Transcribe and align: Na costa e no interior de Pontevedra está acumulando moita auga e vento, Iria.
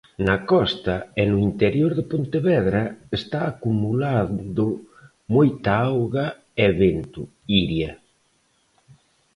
Na 0.27 0.35
costa 0.51 0.95
e 1.21 1.23
no 1.31 1.37
interior 1.49 1.91
de 1.97 2.03
Pontevedra 2.11 2.83
está 3.19 3.39
acumulando 3.45 4.65
moita 5.35 5.69
auga 5.91 6.25
e 6.63 6.67
vento, 6.81 7.21
Iria. 7.61 7.91